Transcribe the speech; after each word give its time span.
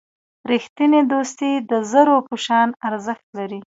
رښتینی 0.51 1.01
دوستي 1.11 1.51
د 1.69 1.71
زرو 1.91 2.15
په 2.27 2.35
شان 2.45 2.67
ارزښت 2.87 3.25
لري. 3.37 3.59